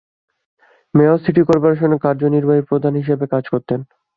[0.93, 3.79] Mayor city কর্পোরেশনের কার্যনির্বাহী প্রধান হিসাবে কাজ করতেন।